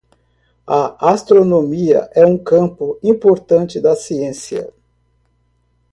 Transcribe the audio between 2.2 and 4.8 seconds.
um campo importante da ciência.